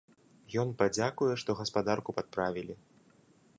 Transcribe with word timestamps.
Ён 0.61 0.69
падзякуе, 0.79 1.29
што 1.43 1.57
гаспадарку 1.61 2.17
падправілі. 2.21 2.75